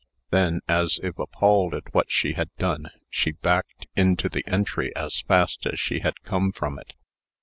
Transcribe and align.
Then, 0.31 0.61
as 0.67 0.99
if 1.03 1.19
appalled 1.19 1.75
at 1.75 1.93
what 1.93 2.09
she 2.09 2.33
had 2.33 2.49
done, 2.57 2.89
she 3.07 3.33
backed 3.33 3.85
into 3.95 4.29
the 4.29 4.43
entry 4.47 4.91
as 4.95 5.21
fast 5.27 5.67
as 5.67 5.79
she 5.79 5.99
had 5.99 6.23
come 6.23 6.51
from 6.51 6.79
it. 6.79 6.93